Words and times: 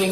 De 0.00 0.06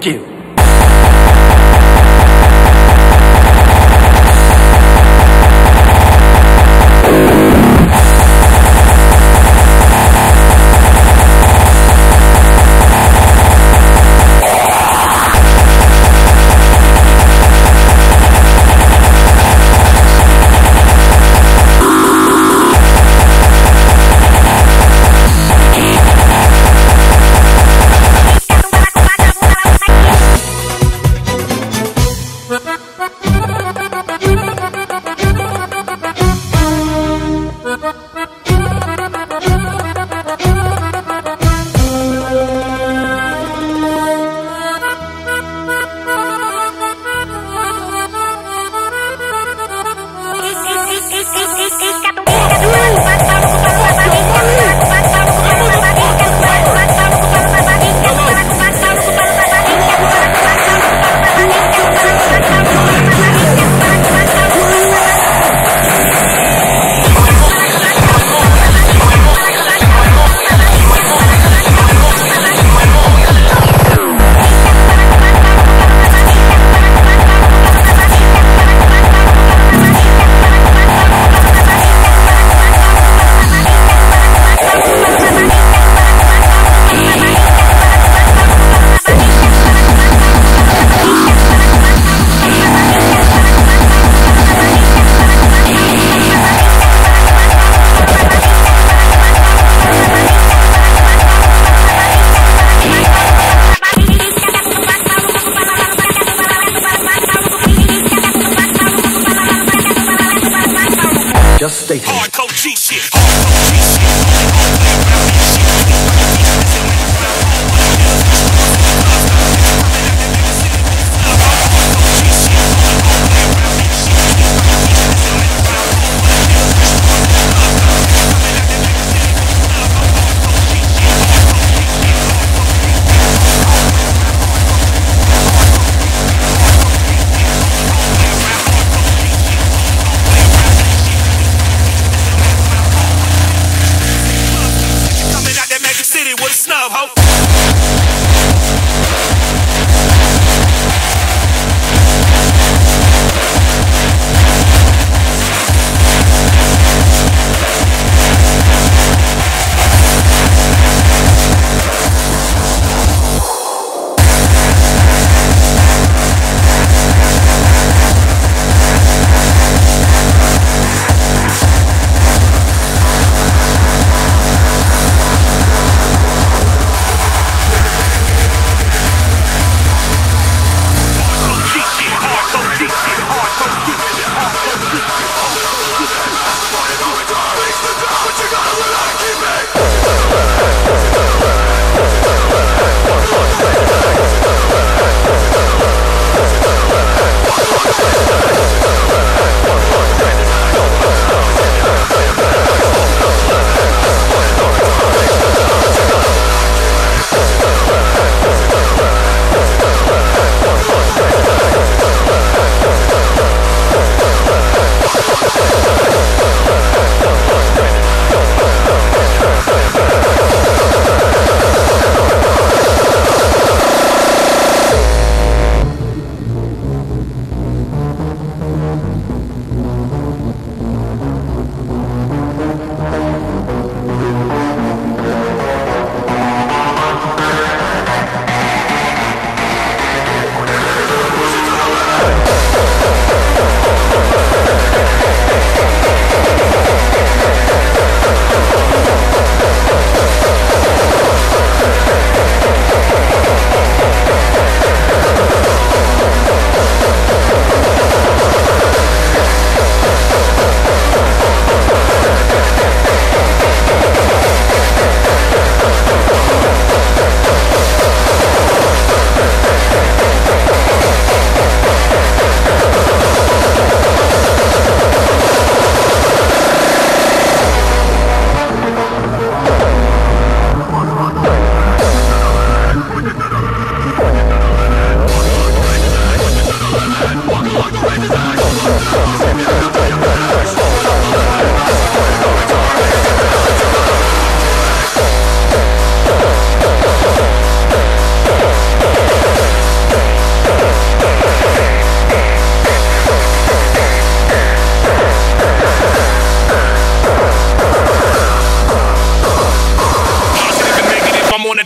Fuck 0.00 0.06
you. 0.06 0.29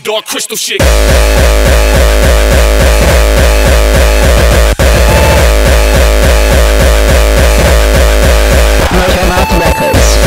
dark 0.05 0.27
crystal 0.27 0.57
shit. 0.57 0.81
Motormouth 8.93 9.59
Records. 9.59 10.19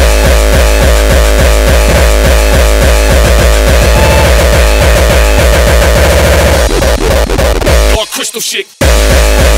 Crystal 8.14 8.42
shit. 8.42 9.57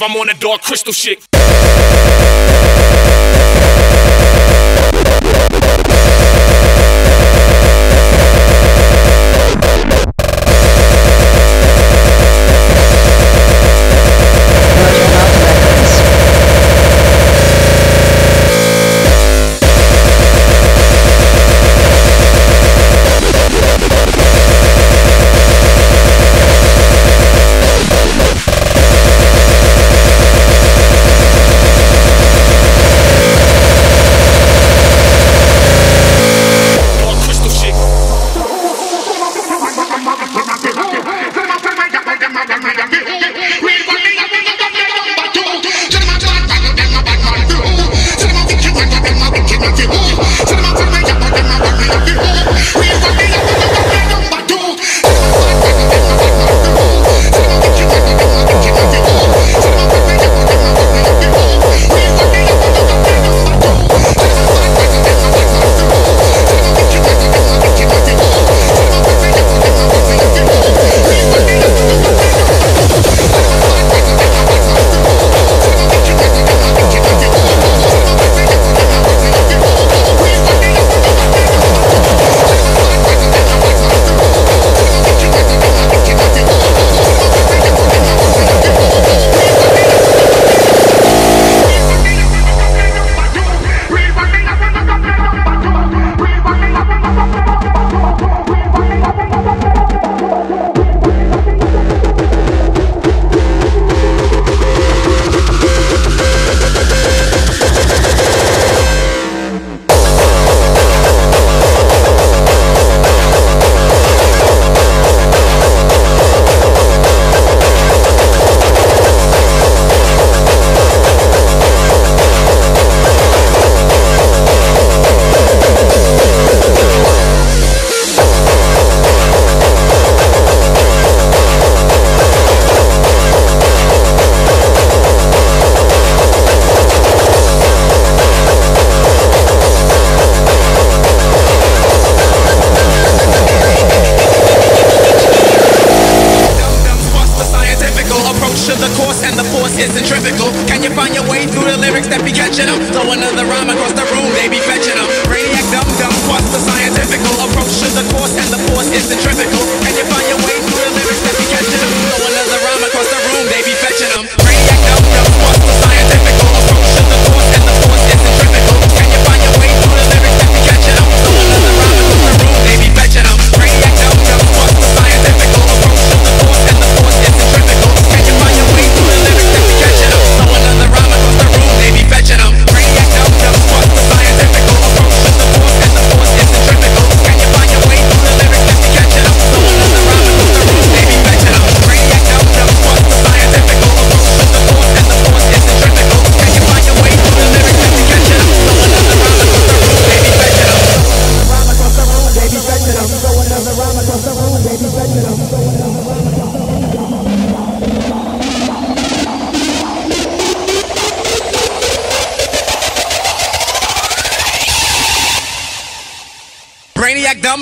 I'm 0.00 0.16
on 0.16 0.30
a 0.30 0.34
dark 0.34 0.62
crystal 0.62 0.92
shit. 0.92 1.26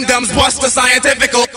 dum-dums, 0.07 0.33
bust 0.33 0.61
the 0.63 0.69
scientifical 0.69 1.50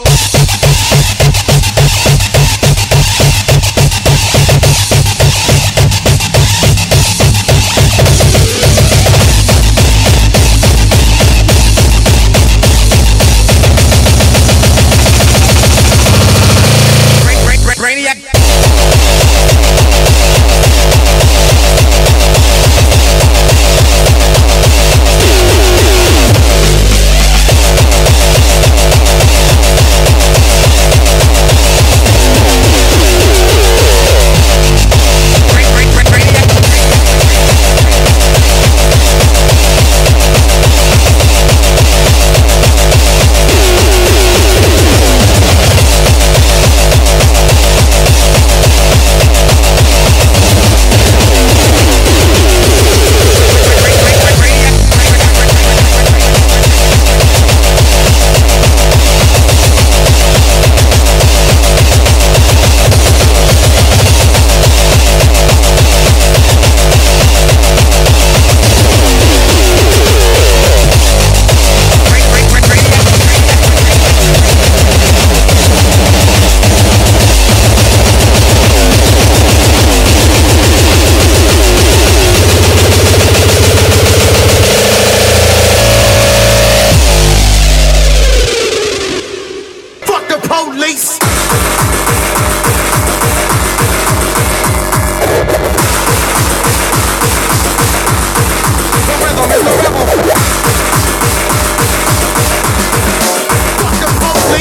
The 104.54 104.60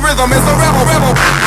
rhythm 0.00 0.32
is 0.32 0.38
a 0.38 0.54
rebel, 0.54 0.86
rebel. 0.86 1.43